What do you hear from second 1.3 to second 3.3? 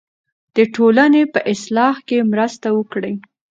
په اصلاح کې مرسته وکړئ.